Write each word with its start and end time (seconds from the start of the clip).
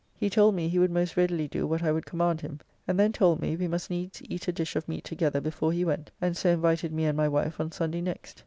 ]he 0.19 0.31
told 0.31 0.55
me 0.55 0.67
he 0.67 0.79
would 0.79 0.89
most 0.89 1.15
readily 1.15 1.47
do 1.47 1.67
what 1.67 1.83
I 1.83 1.91
would 1.91 2.07
command 2.07 2.41
him, 2.41 2.59
and 2.87 2.99
then 2.99 3.11
told 3.13 3.39
me 3.39 3.55
we 3.55 3.67
must 3.67 3.91
needs 3.91 4.19
eat 4.27 4.47
a 4.47 4.51
dish 4.51 4.75
of 4.75 4.87
meat 4.89 5.03
together 5.03 5.39
before 5.39 5.71
he 5.71 5.85
went, 5.85 6.09
and 6.19 6.35
so 6.35 6.49
invited 6.49 6.91
me 6.91 7.05
and 7.05 7.15
my 7.15 7.27
wife 7.27 7.59
on 7.59 7.71
Sunday 7.71 8.01
next. 8.01 8.39